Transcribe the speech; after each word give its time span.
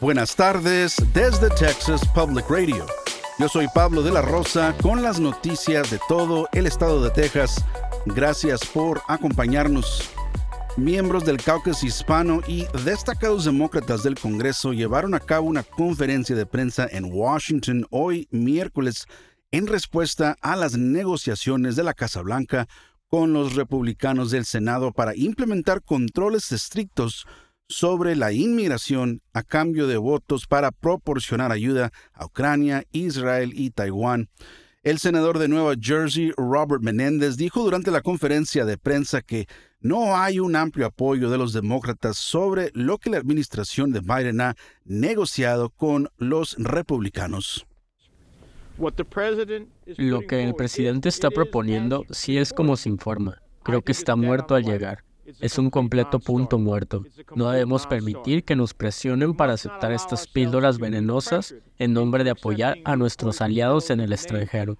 Buenas 0.00 0.36
tardes 0.36 0.94
desde 1.12 1.50
Texas 1.50 2.02
Public 2.14 2.48
Radio. 2.48 2.86
Yo 3.40 3.48
soy 3.48 3.66
Pablo 3.74 4.00
de 4.00 4.12
la 4.12 4.22
Rosa 4.22 4.72
con 4.80 5.02
las 5.02 5.18
noticias 5.18 5.90
de 5.90 5.98
todo 6.08 6.48
el 6.52 6.68
estado 6.68 7.02
de 7.02 7.10
Texas. 7.10 7.64
Gracias 8.06 8.64
por 8.64 9.00
acompañarnos. 9.08 10.08
Miembros 10.76 11.24
del 11.24 11.38
caucus 11.38 11.82
hispano 11.82 12.42
y 12.46 12.66
destacados 12.84 13.46
demócratas 13.46 14.04
del 14.04 14.14
Congreso 14.14 14.72
llevaron 14.72 15.14
a 15.14 15.20
cabo 15.20 15.48
una 15.48 15.64
conferencia 15.64 16.36
de 16.36 16.46
prensa 16.46 16.86
en 16.88 17.06
Washington 17.12 17.84
hoy 17.90 18.28
miércoles 18.30 19.04
en 19.50 19.66
respuesta 19.66 20.36
a 20.40 20.54
las 20.54 20.78
negociaciones 20.78 21.74
de 21.74 21.82
la 21.82 21.94
Casa 21.94 22.22
Blanca 22.22 22.68
con 23.08 23.32
los 23.32 23.56
republicanos 23.56 24.30
del 24.30 24.44
Senado 24.44 24.92
para 24.92 25.16
implementar 25.16 25.82
controles 25.82 26.52
estrictos 26.52 27.26
sobre 27.68 28.16
la 28.16 28.32
inmigración 28.32 29.20
a 29.32 29.42
cambio 29.42 29.86
de 29.86 29.98
votos 29.98 30.46
para 30.46 30.72
proporcionar 30.72 31.52
ayuda 31.52 31.92
a 32.12 32.26
Ucrania, 32.26 32.84
Israel 32.92 33.52
y 33.54 33.70
Taiwán. 33.70 34.28
El 34.82 34.98
senador 34.98 35.38
de 35.38 35.48
Nueva 35.48 35.74
Jersey, 35.78 36.32
Robert 36.36 36.82
Menéndez, 36.82 37.36
dijo 37.36 37.62
durante 37.62 37.90
la 37.90 38.00
conferencia 38.00 38.64
de 38.64 38.78
prensa 38.78 39.20
que 39.20 39.46
no 39.80 40.16
hay 40.16 40.40
un 40.40 40.56
amplio 40.56 40.86
apoyo 40.86 41.30
de 41.30 41.36
los 41.36 41.52
demócratas 41.52 42.16
sobre 42.16 42.70
lo 42.74 42.98
que 42.98 43.10
la 43.10 43.18
administración 43.18 43.92
de 43.92 44.00
Biden 44.00 44.40
ha 44.40 44.56
negociado 44.84 45.70
con 45.70 46.08
los 46.16 46.56
republicanos. 46.58 47.66
Lo 49.96 50.20
que 50.22 50.44
el 50.44 50.54
presidente 50.54 51.08
está 51.08 51.30
proponiendo 51.30 52.04
sí 52.10 52.38
es 52.38 52.52
como 52.52 52.76
se 52.76 52.88
informa. 52.88 53.42
Creo 53.62 53.82
que 53.82 53.92
está 53.92 54.16
muerto 54.16 54.54
al 54.54 54.64
llegar. 54.64 55.04
Es 55.40 55.58
un 55.58 55.70
completo 55.70 56.18
punto 56.18 56.58
muerto. 56.58 57.04
No 57.34 57.50
debemos 57.50 57.86
permitir 57.86 58.44
que 58.44 58.56
nos 58.56 58.74
presionen 58.74 59.34
para 59.34 59.54
aceptar 59.54 59.92
estas 59.92 60.26
píldoras 60.26 60.78
venenosas 60.78 61.54
en 61.78 61.92
nombre 61.92 62.24
de 62.24 62.30
apoyar 62.30 62.78
a 62.84 62.96
nuestros 62.96 63.40
aliados 63.40 63.90
en 63.90 64.00
el 64.00 64.12
extranjero. 64.12 64.76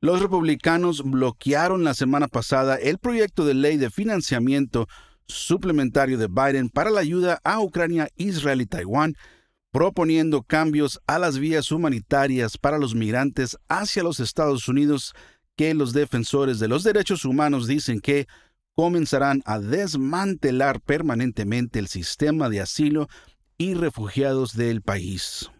Los 0.00 0.20
republicanos 0.20 1.02
bloquearon 1.02 1.84
la 1.84 1.94
semana 1.94 2.28
pasada 2.28 2.76
el 2.76 2.98
proyecto 2.98 3.44
de 3.44 3.54
ley 3.54 3.76
de 3.76 3.90
financiamiento 3.90 4.86
suplementario 5.26 6.18
de 6.18 6.28
Biden 6.28 6.68
para 6.70 6.90
la 6.90 7.00
ayuda 7.00 7.40
a 7.44 7.60
Ucrania, 7.60 8.08
Israel 8.16 8.60
y 8.60 8.66
Taiwán, 8.66 9.14
proponiendo 9.70 10.42
cambios 10.42 11.00
a 11.06 11.18
las 11.18 11.38
vías 11.38 11.70
humanitarias 11.70 12.56
para 12.58 12.78
los 12.78 12.94
migrantes 12.94 13.58
hacia 13.68 14.02
los 14.02 14.20
Estados 14.20 14.68
Unidos 14.68 15.14
que 15.58 15.74
los 15.74 15.92
defensores 15.92 16.60
de 16.60 16.68
los 16.68 16.84
derechos 16.84 17.24
humanos 17.24 17.66
dicen 17.66 18.00
que 18.00 18.28
comenzarán 18.76 19.42
a 19.44 19.58
desmantelar 19.58 20.80
permanentemente 20.80 21.80
el 21.80 21.88
sistema 21.88 22.48
de 22.48 22.60
asilo 22.60 23.08
y 23.58 23.74
refugiados 23.74 24.56
del 24.56 24.82
país. 24.82 25.50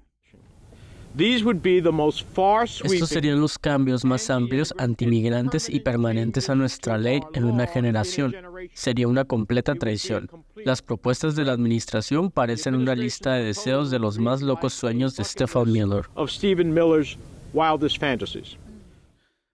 Estos 2.84 3.08
serían 3.08 3.40
los 3.40 3.58
cambios 3.58 4.04
más 4.04 4.30
amplios, 4.30 4.72
antimigrantes 4.78 5.68
y 5.68 5.80
permanentes 5.80 6.48
a 6.48 6.54
nuestra 6.54 6.96
ley 6.96 7.20
en 7.34 7.44
una 7.44 7.66
generación. 7.66 8.36
Sería 8.74 9.08
una 9.08 9.24
completa 9.24 9.74
traición. 9.74 10.30
Las 10.64 10.80
propuestas 10.80 11.34
de 11.34 11.44
la 11.44 11.52
administración 11.52 12.30
parecen 12.30 12.76
una 12.76 12.94
lista 12.94 13.32
de 13.32 13.46
deseos 13.46 13.90
de 13.90 13.98
los 13.98 14.20
más 14.20 14.42
locos 14.42 14.74
sueños 14.74 15.16
de 15.16 15.24
Stephen 15.24 15.72
Miller. 15.72 16.04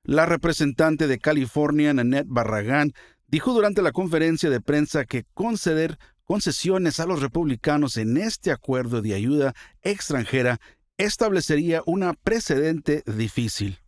La 0.05 0.27
representante 0.27 1.07
de 1.07 1.19
California, 1.19 1.95
Nanette 1.95 2.29
Barragán, 2.29 2.93
dijo 3.27 3.55
durante 3.55 3.81
la 3.81 3.91
conferencia 3.91 4.51
de 4.51 4.61
prensa 4.61 5.07
que 5.07 5.25
conceder 5.33 5.99
concesiones 6.25 7.01
a 7.01 7.07
los 7.07 7.23
republicanos 7.23 7.97
en 7.97 8.19
este 8.19 8.53
acuerdo 8.53 9.01
de 9.01 9.15
ayuda 9.15 9.55
extranjera 9.81 10.61
establecería 10.99 11.83
una 11.87 12.13
precedente 12.13 13.03
difícil. 13.07 13.79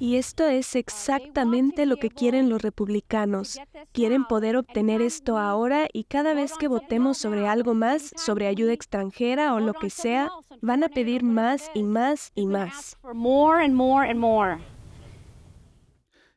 Y 0.00 0.16
esto 0.16 0.48
es 0.48 0.74
exactamente 0.74 1.86
lo 1.86 1.96
que 1.96 2.10
quieren 2.10 2.48
los 2.48 2.62
republicanos. 2.62 3.60
Quieren 3.92 4.24
poder 4.24 4.56
obtener 4.56 5.02
esto 5.02 5.38
ahora 5.38 5.86
y 5.92 6.04
cada 6.04 6.34
vez 6.34 6.52
que 6.58 6.66
votemos 6.66 7.18
sobre 7.18 7.46
algo 7.46 7.74
más, 7.74 8.10
sobre 8.16 8.48
ayuda 8.48 8.72
extranjera 8.72 9.54
o 9.54 9.60
lo 9.60 9.74
que 9.74 9.90
sea, 9.90 10.30
van 10.60 10.84
a 10.84 10.88
pedir 10.88 11.22
más 11.22 11.70
y 11.74 11.82
más 11.82 12.32
y 12.34 12.46
más. 12.46 12.96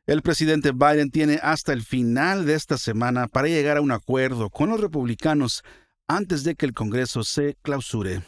El 0.06 0.22
presidente 0.22 0.72
Biden 0.72 1.10
tiene 1.10 1.38
hasta 1.42 1.72
el 1.72 1.82
final 1.82 2.44
de 2.44 2.54
esta 2.54 2.76
semana 2.76 3.28
para 3.28 3.48
llegar 3.48 3.76
a 3.76 3.80
un 3.80 3.92
acuerdo 3.92 4.50
con 4.50 4.70
los 4.70 4.80
republicanos 4.80 5.62
antes 6.08 6.44
de 6.44 6.54
que 6.54 6.66
el 6.66 6.74
Congreso 6.74 7.22
se 7.22 7.56
clausure. 7.62 8.22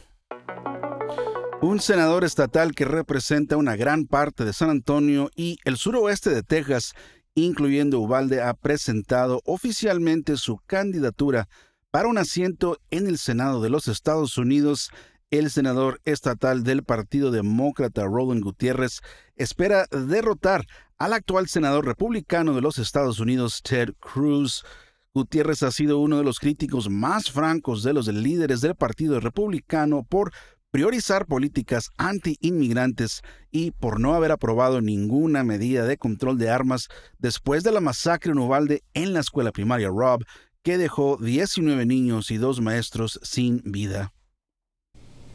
Un 1.60 1.80
senador 1.80 2.24
estatal 2.24 2.74
que 2.74 2.84
representa 2.84 3.56
una 3.56 3.74
gran 3.74 4.06
parte 4.06 4.44
de 4.44 4.52
San 4.52 4.70
Antonio 4.70 5.30
y 5.34 5.58
el 5.64 5.76
suroeste 5.76 6.30
de 6.30 6.42
Texas, 6.42 6.92
incluyendo 7.34 8.00
Uvalde, 8.00 8.42
ha 8.42 8.54
presentado 8.54 9.40
oficialmente 9.44 10.36
su 10.36 10.58
candidatura 10.66 11.48
para 11.90 12.08
un 12.08 12.18
asiento 12.18 12.78
en 12.90 13.06
el 13.06 13.18
Senado 13.18 13.62
de 13.62 13.70
los 13.70 13.88
Estados 13.88 14.36
Unidos. 14.36 14.90
El 15.34 15.50
senador 15.50 16.00
estatal 16.04 16.62
del 16.62 16.84
Partido 16.84 17.32
Demócrata, 17.32 18.04
Roland 18.04 18.40
Gutiérrez, 18.40 19.00
espera 19.34 19.86
derrotar 19.90 20.64
al 20.96 21.12
actual 21.12 21.48
senador 21.48 21.86
republicano 21.86 22.54
de 22.54 22.60
los 22.60 22.78
Estados 22.78 23.18
Unidos, 23.18 23.60
Ted 23.64 23.94
Cruz. 23.98 24.64
Gutiérrez 25.12 25.64
ha 25.64 25.72
sido 25.72 25.98
uno 25.98 26.18
de 26.18 26.22
los 26.22 26.38
críticos 26.38 26.88
más 26.88 27.32
francos 27.32 27.82
de 27.82 27.92
los 27.92 28.06
líderes 28.06 28.60
del 28.60 28.76
Partido 28.76 29.18
Republicano 29.18 30.04
por 30.04 30.30
priorizar 30.70 31.26
políticas 31.26 31.90
anti-inmigrantes 31.98 33.22
y 33.50 33.72
por 33.72 33.98
no 33.98 34.14
haber 34.14 34.30
aprobado 34.30 34.82
ninguna 34.82 35.42
medida 35.42 35.84
de 35.84 35.98
control 35.98 36.38
de 36.38 36.50
armas 36.50 36.86
después 37.18 37.64
de 37.64 37.72
la 37.72 37.80
masacre 37.80 38.30
en 38.30 38.38
Uvalde 38.38 38.84
en 38.94 39.12
la 39.12 39.18
escuela 39.18 39.50
primaria 39.50 39.88
Rob, 39.88 40.22
que 40.62 40.78
dejó 40.78 41.16
19 41.16 41.86
niños 41.86 42.30
y 42.30 42.36
dos 42.36 42.60
maestros 42.60 43.18
sin 43.24 43.62
vida. 43.64 44.12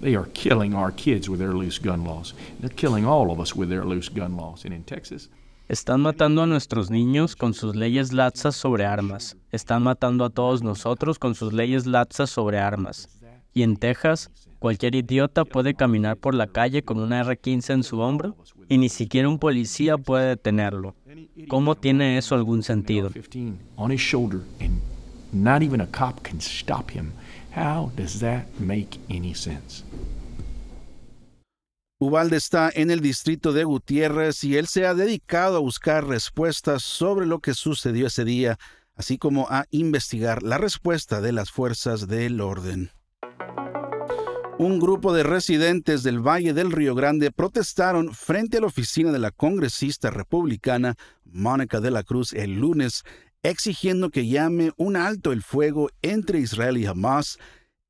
They 0.01 0.15
are 0.15 0.27
killing 0.33 0.73
our 0.73 0.91
kids 0.91 1.29
with 1.29 1.39
their 1.39 1.53
loose 1.53 1.79
gun 1.79 2.03
laws. 2.03 2.33
They're 2.59 2.75
killing 2.75 3.05
all 3.05 3.31
of 3.31 3.39
us 3.39 3.55
with 3.55 3.69
their 3.69 3.83
loose 3.83 4.09
gun 4.09 4.37
laws. 4.37 4.65
And 4.65 4.73
in 4.73 4.83
Texas, 4.83 5.29
están 5.67 6.01
matando 6.01 6.41
a 6.43 6.47
nuestros 6.47 6.89
niños 6.89 7.35
con 7.35 7.53
sus 7.53 7.75
leyes 7.75 8.11
laxas 8.13 8.55
sobre 8.55 8.85
armas. 8.85 9.35
Están 9.51 9.83
matando 9.83 10.25
a 10.25 10.29
todos 10.29 10.63
nosotros 10.63 11.19
con 11.19 11.35
sus 11.35 11.53
leyes 11.53 11.85
laxas 11.85 12.29
sobre 12.29 12.59
armas. 12.59 13.07
Y 13.53 13.63
en 13.63 13.77
Texas, 13.77 14.29
Cualquier 14.59 14.93
idiota 14.95 15.45
puede 15.45 15.73
caminar 15.73 16.17
por 16.17 16.35
la 16.35 16.47
calle 16.47 16.83
con 16.83 16.99
una 16.99 17.21
R-15 17.21 17.75
en 17.75 17.83
su 17.83 17.99
hombro 17.99 18.35
y 18.67 18.77
ni 18.77 18.89
siquiera 18.89 19.29
un 19.29 19.39
policía 19.39 19.97
puede 19.97 20.27
detenerlo. 20.27 20.95
¿Cómo 21.47 21.75
tiene 21.75 22.17
eso 22.17 22.35
algún 22.35 22.61
sentido? 22.61 23.09
Ubalde 32.01 32.37
está 32.37 32.71
en 32.73 32.91
el 32.91 33.01
distrito 33.01 33.51
de 33.51 33.65
Gutiérrez 33.65 34.43
y 34.45 34.55
él 34.55 34.67
se 34.67 34.85
ha 34.85 34.93
dedicado 34.93 35.57
a 35.57 35.59
buscar 35.59 36.07
respuestas 36.07 36.81
sobre 36.81 37.25
lo 37.25 37.39
que 37.39 37.53
sucedió 37.53 38.07
ese 38.07 38.23
día, 38.23 38.57
así 38.95 39.17
como 39.17 39.47
a 39.49 39.65
investigar 39.71 40.41
la 40.41 40.57
respuesta 40.57 41.19
de 41.19 41.33
las 41.33 41.51
fuerzas 41.51 42.07
del 42.07 42.39
orden. 42.39 42.91
Un 44.57 44.79
grupo 44.79 45.13
de 45.13 45.23
residentes 45.23 46.03
del 46.03 46.19
Valle 46.19 46.53
del 46.53 46.71
Río 46.71 46.93
Grande 46.93 47.31
protestaron 47.31 48.13
frente 48.13 48.57
a 48.57 48.61
la 48.61 48.67
oficina 48.67 49.11
de 49.11 49.19
la 49.19 49.31
congresista 49.31 50.09
republicana 50.09 50.95
Mónica 51.23 51.79
de 51.79 51.91
la 51.91 52.03
Cruz 52.03 52.33
el 52.33 52.59
lunes, 52.59 53.03
exigiendo 53.43 54.09
que 54.09 54.27
llame 54.27 54.71
un 54.77 54.95
alto 54.95 55.31
el 55.31 55.41
fuego 55.43 55.89
entre 56.01 56.39
Israel 56.39 56.77
y 56.77 56.85
Hamas. 56.85 57.37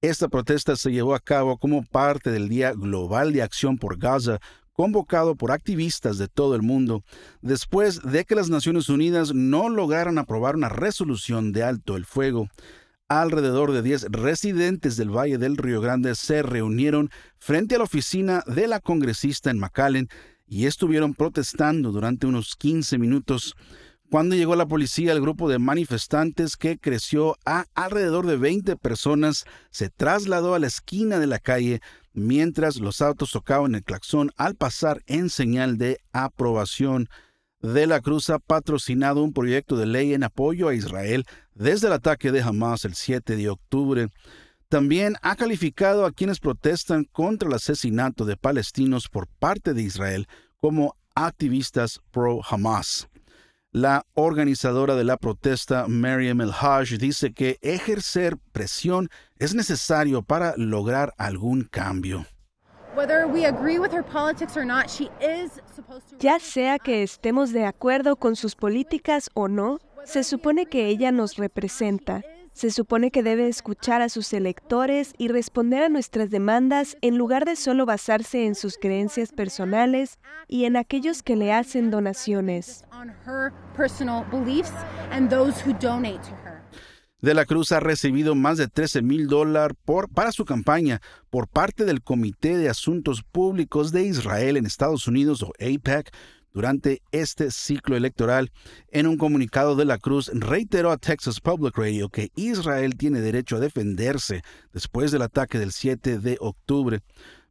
Esta 0.02 0.28
protesta 0.30 0.76
se 0.76 0.92
llevó 0.92 1.16
a 1.16 1.20
cabo 1.20 1.58
como 1.58 1.84
parte 1.84 2.32
del 2.32 2.50
Día 2.50 2.74
Global 2.74 3.34
de 3.34 3.42
Acción 3.42 3.78
por 3.78 3.98
Gaza, 3.98 4.40
convocado 4.72 5.36
por 5.36 5.52
activistas 5.52 6.18
de 6.18 6.30
todo 6.30 6.56
el 6.56 6.62
mundo, 6.62 7.04
después 7.42 8.02
de 8.02 8.24
que 8.24 8.36
las 8.36 8.50
Naciones 8.50 8.88
Unidas 8.88 9.34
no 9.34 9.68
lograran 9.68 10.18
aprobar 10.18 10.56
una 10.56 10.70
resolución 10.70 11.52
de 11.52 11.64
alto 11.64 11.98
el 11.98 12.06
fuego. 12.06 12.48
Alrededor 13.10 13.74
de 13.74 13.82
10 13.82 14.06
residentes 14.12 14.96
del 14.96 15.10
Valle 15.10 15.38
del 15.38 15.58
Río 15.58 15.82
Grande 15.82 16.16
se 16.16 16.44
reunieron 16.44 17.10
frente 17.40 17.76
a 17.76 17.80
la 17.80 17.86
oficina 17.86 18.44
de 18.46 18.68
la 18.68 18.80
congresista 18.80 19.50
en 19.50 19.60
McAllen 19.60 20.08
y 20.48 20.66
estuvieron 20.68 21.14
protestando 21.14 21.92
durante 21.92 22.28
unos 22.28 22.56
15 22.56 22.98
minutos. 23.00 23.56
Cuando 24.10 24.36
llegó 24.36 24.56
la 24.56 24.66
policía, 24.66 25.12
el 25.12 25.22
grupo 25.22 25.48
de 25.48 25.60
manifestantes, 25.60 26.58
que 26.58 26.80
creció 26.80 27.38
a 27.46 27.66
alrededor 27.76 28.26
de 28.26 28.38
20 28.38 28.76
personas, 28.76 29.46
se 29.70 29.90
trasladó 29.90 30.56
a 30.56 30.60
la 30.60 30.66
esquina 30.66 31.20
de 31.20 31.28
la 31.28 31.38
calle 31.38 31.80
mientras 32.14 32.78
los 32.78 33.02
autos 33.02 33.30
tocaban 33.30 33.76
el 33.76 33.84
claxón 33.84 34.32
al 34.36 34.56
pasar 34.56 35.04
en 35.06 35.30
señal 35.30 35.78
de 35.78 36.00
aprobación. 36.12 37.08
De 37.62 37.86
la 37.86 38.02
Cruz 38.02 38.32
ha 38.32 38.40
patrocinado 38.40 39.22
un 39.22 39.32
proyecto 39.32 39.78
de 39.78 39.86
ley 39.86 40.16
en 40.16 40.24
apoyo 40.24 40.70
a 40.70 40.74
Israel 40.74 41.26
desde 41.54 41.86
el 41.86 41.94
ataque 41.94 42.32
de 42.32 42.42
Hamas 42.42 42.86
el 42.86 42.96
7 42.96 43.36
de 43.36 43.50
octubre. 43.50 44.08
También 44.70 45.18
ha 45.22 45.36
calificado 45.36 46.08
a 46.08 46.14
quienes 46.14 46.40
protestan 46.40 47.04
contra 47.04 47.48
el 47.48 47.54
asesinato 47.54 48.26
de 48.26 48.38
palestinos 48.38 49.08
por 49.08 49.28
parte 49.28 49.76
de 49.76 49.84
Israel 49.84 50.28
como 50.58 50.96
activistas 51.14 52.02
pro-Hamas. 52.12 53.09
La 53.72 54.04
organizadora 54.16 54.96
de 54.96 55.04
la 55.04 55.18
protesta, 55.18 55.86
Mariam 55.88 56.42
El 56.42 56.50
Hajj, 56.50 56.98
dice 56.98 57.34
que 57.34 57.60
ejercer 57.62 58.36
presión 58.52 59.10
es 59.38 59.54
necesario 59.54 60.24
para 60.24 60.56
lograr 60.58 61.14
algún 61.20 61.66
cambio. 61.66 62.26
Ya 66.20 66.40
sea 66.40 66.80
que 66.80 67.04
estemos 67.04 67.54
de 67.54 67.66
acuerdo 67.66 68.16
con 68.16 68.36
sus 68.36 68.56
políticas 68.56 69.30
o 69.36 69.48
no, 69.48 69.78
se 70.04 70.24
supone 70.24 70.66
que 70.66 70.88
ella 70.88 71.12
nos 71.12 71.36
representa. 71.36 72.24
Se 72.54 72.72
supone 72.72 73.12
que 73.12 73.24
debe 73.24 73.48
escuchar 73.48 74.02
a 74.02 74.10
sus 74.10 74.34
electores 74.34 75.14
y 75.18 75.28
responder 75.28 75.84
a 75.84 75.90
nuestras 75.90 76.30
demandas 76.30 76.98
en 77.02 77.18
lugar 77.18 77.46
de 77.46 77.56
solo 77.56 77.86
basarse 77.86 78.46
en 78.46 78.56
sus 78.56 78.78
creencias 78.78 79.32
personales 79.32 80.20
y 80.48 80.66
en 80.66 80.76
aquellos 80.76 81.24
que 81.24 81.36
le 81.36 81.54
hacen 81.54 81.92
donaciones. 81.92 82.86
De 87.22 87.34
la 87.34 87.44
Cruz 87.44 87.74
ha 87.74 87.82
recibido 87.82 88.34
más 88.34 88.58
de 88.58 88.70
13 88.70 89.02
mil 89.02 89.28
dólares 89.28 89.76
para 90.14 90.32
su 90.32 90.46
campaña 90.46 91.02
por 91.30 91.50
parte 91.50 91.84
del 91.84 92.02
Comité 92.02 92.58
de 92.58 92.70
Asuntos 92.70 93.24
Públicos 93.24 93.92
de 93.92 94.04
Israel 94.04 94.56
en 94.56 94.66
Estados 94.66 95.06
Unidos 95.06 95.44
o 95.44 95.52
APEC 95.60 96.12
durante 96.54 97.02
este 97.12 97.52
ciclo 97.52 97.96
electoral. 97.96 98.52
En 98.90 99.08
un 99.08 99.18
comunicado 99.18 99.76
de 99.76 99.86
la 99.86 99.98
Cruz 99.98 100.32
reiteró 100.34 100.92
a 100.92 100.98
Texas 100.98 101.40
Public 101.40 101.78
Radio 101.78 102.10
que 102.10 102.32
Israel 102.36 102.96
tiene 102.98 103.22
derecho 103.22 103.58
a 103.58 103.60
defenderse 103.60 104.42
después 104.74 105.12
del 105.12 105.22
ataque 105.22 105.60
del 105.60 105.72
7 105.72 106.20
de 106.20 106.38
octubre. 106.40 107.02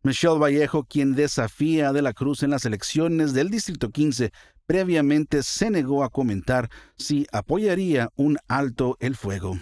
Michelle 0.02 0.38
Vallejo, 0.38 0.84
quien 0.84 1.14
desafía 1.14 1.88
a 1.88 1.92
De 1.92 2.02
la 2.02 2.12
Cruz 2.12 2.42
en 2.42 2.50
las 2.50 2.64
elecciones 2.64 3.34
del 3.34 3.50
Distrito 3.50 3.90
15, 3.90 4.30
previamente 4.66 5.42
se 5.42 5.70
negó 5.70 6.04
a 6.04 6.10
comentar 6.10 6.68
si 6.96 7.26
apoyaría 7.32 8.10
un 8.16 8.38
alto 8.48 8.96
el 9.00 9.16
fuego. 9.16 9.58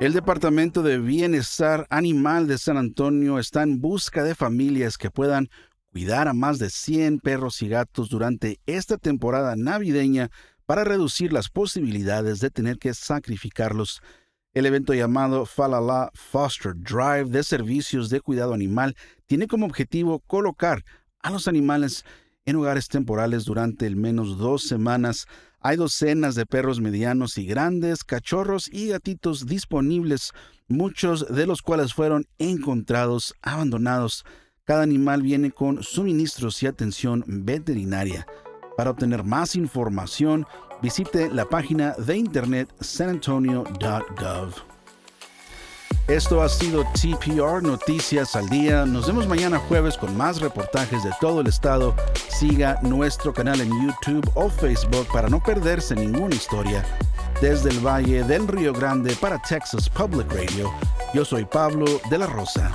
El 0.00 0.12
Departamento 0.12 0.82
de 0.82 0.98
Bienestar 0.98 1.86
Animal 1.88 2.46
de 2.46 2.58
San 2.58 2.76
Antonio 2.76 3.38
está 3.38 3.62
en 3.62 3.80
busca 3.80 4.24
de 4.24 4.34
familias 4.34 4.98
que 4.98 5.10
puedan 5.10 5.48
cuidar 5.94 6.26
a 6.26 6.32
más 6.32 6.58
de 6.58 6.70
100 6.70 7.20
perros 7.20 7.62
y 7.62 7.68
gatos 7.68 8.08
durante 8.08 8.58
esta 8.66 8.98
temporada 8.98 9.54
navideña 9.54 10.28
para 10.66 10.82
reducir 10.82 11.32
las 11.32 11.48
posibilidades 11.48 12.40
de 12.40 12.50
tener 12.50 12.78
que 12.78 12.94
sacrificarlos. 12.94 14.02
El 14.54 14.66
evento 14.66 14.92
llamado 14.92 15.46
Falala 15.46 16.10
Foster 16.12 16.74
Drive 16.74 17.26
de 17.26 17.44
servicios 17.44 18.10
de 18.10 18.20
cuidado 18.20 18.54
animal 18.54 18.96
tiene 19.26 19.46
como 19.46 19.66
objetivo 19.66 20.18
colocar 20.26 20.82
a 21.22 21.30
los 21.30 21.46
animales 21.46 22.04
en 22.44 22.56
hogares 22.56 22.88
temporales 22.88 23.44
durante 23.44 23.86
al 23.86 23.94
menos 23.94 24.36
dos 24.36 24.64
semanas. 24.64 25.26
Hay 25.60 25.76
docenas 25.76 26.34
de 26.34 26.44
perros 26.44 26.80
medianos 26.80 27.38
y 27.38 27.46
grandes, 27.46 28.02
cachorros 28.02 28.68
y 28.68 28.88
gatitos 28.88 29.46
disponibles, 29.46 30.32
muchos 30.66 31.32
de 31.32 31.46
los 31.46 31.62
cuales 31.62 31.94
fueron 31.94 32.26
encontrados 32.38 33.32
abandonados. 33.42 34.24
Cada 34.66 34.82
animal 34.82 35.20
viene 35.20 35.50
con 35.50 35.82
suministros 35.82 36.62
y 36.62 36.66
atención 36.66 37.22
veterinaria. 37.26 38.26
Para 38.78 38.90
obtener 38.90 39.22
más 39.22 39.56
información, 39.56 40.46
visite 40.80 41.30
la 41.30 41.44
página 41.44 41.94
de 41.98 42.16
internet 42.16 42.72
sanantonio.gov. 42.80 44.54
Esto 46.08 46.42
ha 46.42 46.48
sido 46.48 46.82
TPR 46.94 47.62
Noticias 47.62 48.34
al 48.36 48.48
Día. 48.48 48.86
Nos 48.86 49.06
vemos 49.06 49.28
mañana 49.28 49.58
jueves 49.58 49.98
con 49.98 50.16
más 50.16 50.40
reportajes 50.40 51.04
de 51.04 51.10
todo 51.20 51.42
el 51.42 51.46
estado. 51.46 51.94
Siga 52.28 52.78
nuestro 52.82 53.34
canal 53.34 53.60
en 53.60 53.68
YouTube 53.68 54.30
o 54.34 54.48
Facebook 54.48 55.06
para 55.12 55.28
no 55.28 55.42
perderse 55.42 55.94
ninguna 55.94 56.34
historia. 56.34 56.82
Desde 57.42 57.68
el 57.68 57.80
Valle 57.80 58.24
del 58.24 58.48
Río 58.48 58.72
Grande 58.72 59.14
para 59.20 59.40
Texas 59.42 59.90
Public 59.90 60.32
Radio, 60.32 60.72
yo 61.12 61.22
soy 61.22 61.44
Pablo 61.44 61.84
de 62.08 62.16
la 62.16 62.26
Rosa. 62.26 62.74